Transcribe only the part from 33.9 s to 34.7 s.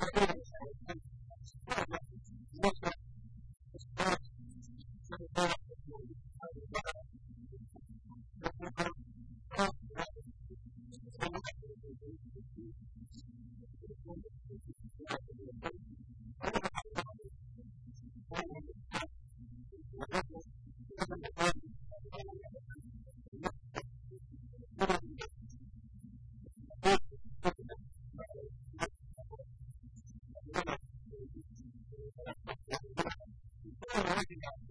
already got